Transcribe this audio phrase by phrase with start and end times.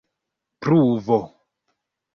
[0.61, 1.19] pruvo